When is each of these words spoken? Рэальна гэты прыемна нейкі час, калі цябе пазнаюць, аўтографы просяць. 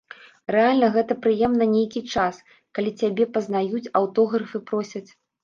Рэальна 0.53 0.87
гэты 0.95 1.17
прыемна 1.25 1.67
нейкі 1.73 2.01
час, 2.15 2.39
калі 2.79 2.95
цябе 3.03 3.29
пазнаюць, 3.37 3.85
аўтографы 4.01 4.65
просяць. 4.73 5.07